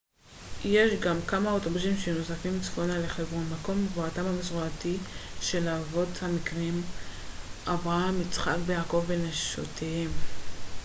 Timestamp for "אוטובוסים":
1.51-1.97